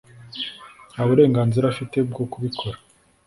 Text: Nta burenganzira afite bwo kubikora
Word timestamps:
Nta 0.91 1.01
burenganzira 1.07 1.65
afite 1.69 1.97
bwo 2.09 2.23
kubikora 2.31 2.77